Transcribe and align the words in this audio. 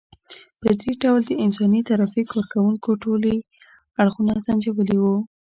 په 0.61 0.69
دې 0.79 0.91
ډول 1.01 1.21
د 1.25 1.31
انساني 1.45 1.81
ترافیک 1.89 2.27
کار 2.33 2.45
کوونکو 2.53 2.89
ټولي 3.03 3.35
اړخونه 4.01 4.33
سنجولي 4.47 4.97
وو. 4.99 5.15